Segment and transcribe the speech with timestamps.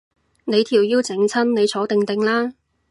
[0.45, 2.55] 你條腰整親，你坐定定啦